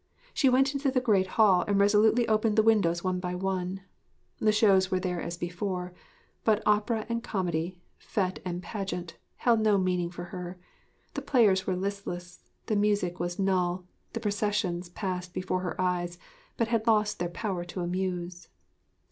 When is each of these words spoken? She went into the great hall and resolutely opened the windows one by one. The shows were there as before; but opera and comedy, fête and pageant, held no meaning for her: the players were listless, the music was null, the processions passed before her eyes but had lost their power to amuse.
She 0.33 0.49
went 0.49 0.73
into 0.73 0.89
the 0.89 0.99
great 0.99 1.27
hall 1.37 1.63
and 1.67 1.79
resolutely 1.79 2.27
opened 2.27 2.55
the 2.55 2.63
windows 2.63 3.03
one 3.03 3.19
by 3.19 3.35
one. 3.35 3.81
The 4.39 4.51
shows 4.51 4.89
were 4.89 4.99
there 4.99 5.21
as 5.21 5.37
before; 5.37 5.93
but 6.43 6.63
opera 6.65 7.05
and 7.07 7.21
comedy, 7.21 7.77
fête 8.01 8.39
and 8.43 8.63
pageant, 8.63 9.17
held 9.35 9.59
no 9.59 9.77
meaning 9.77 10.09
for 10.09 10.23
her: 10.33 10.57
the 11.13 11.21
players 11.21 11.67
were 11.67 11.75
listless, 11.75 12.49
the 12.65 12.75
music 12.75 13.19
was 13.19 13.37
null, 13.37 13.85
the 14.13 14.19
processions 14.19 14.89
passed 14.89 15.35
before 15.35 15.59
her 15.59 15.79
eyes 15.79 16.17
but 16.57 16.69
had 16.69 16.87
lost 16.87 17.19
their 17.19 17.29
power 17.29 17.63
to 17.65 17.81
amuse. 17.81 18.47